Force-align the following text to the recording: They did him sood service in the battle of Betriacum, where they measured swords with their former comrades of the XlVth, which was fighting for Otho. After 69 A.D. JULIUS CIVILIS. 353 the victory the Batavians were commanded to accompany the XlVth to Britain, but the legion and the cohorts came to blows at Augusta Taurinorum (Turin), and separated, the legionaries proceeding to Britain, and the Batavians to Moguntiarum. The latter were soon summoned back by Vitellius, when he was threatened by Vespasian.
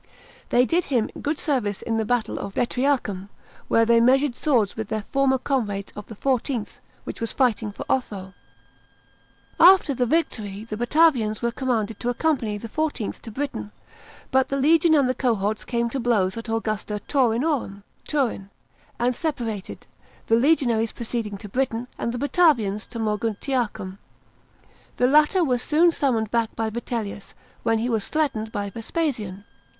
They 0.49 0.65
did 0.65 0.85
him 0.85 1.11
sood 1.15 1.37
service 1.37 1.83
in 1.83 1.97
the 1.97 2.05
battle 2.05 2.39
of 2.39 2.55
Betriacum, 2.55 3.29
where 3.67 3.85
they 3.85 4.01
measured 4.01 4.35
swords 4.35 4.75
with 4.75 4.87
their 4.87 5.03
former 5.11 5.37
comrades 5.37 5.93
of 5.95 6.07
the 6.07 6.15
XlVth, 6.15 6.79
which 7.03 7.21
was 7.21 7.31
fighting 7.31 7.71
for 7.71 7.85
Otho. 7.87 8.33
After 9.59 9.93
69 9.93 9.93
A.D. 9.93 9.95
JULIUS 9.95 9.97
CIVILIS. 9.97 9.97
353 9.97 9.97
the 9.99 10.17
victory 10.25 10.63
the 10.63 10.77
Batavians 10.77 11.41
were 11.43 11.51
commanded 11.51 11.99
to 11.99 12.09
accompany 12.09 12.57
the 12.57 12.67
XlVth 12.67 13.19
to 13.21 13.29
Britain, 13.29 13.71
but 14.31 14.49
the 14.49 14.57
legion 14.57 14.95
and 14.95 15.07
the 15.07 15.13
cohorts 15.13 15.63
came 15.63 15.87
to 15.91 15.99
blows 15.99 16.35
at 16.35 16.49
Augusta 16.49 16.99
Taurinorum 17.07 17.83
(Turin), 18.07 18.49
and 18.97 19.15
separated, 19.15 19.85
the 20.25 20.35
legionaries 20.35 20.93
proceeding 20.93 21.37
to 21.37 21.47
Britain, 21.47 21.87
and 21.99 22.11
the 22.11 22.17
Batavians 22.17 22.87
to 22.87 22.97
Moguntiarum. 22.97 23.99
The 24.97 25.05
latter 25.07 25.43
were 25.43 25.59
soon 25.59 25.91
summoned 25.91 26.31
back 26.31 26.55
by 26.55 26.71
Vitellius, 26.71 27.35
when 27.61 27.77
he 27.77 27.87
was 27.87 28.07
threatened 28.07 28.51
by 28.51 28.71
Vespasian. 28.71 29.43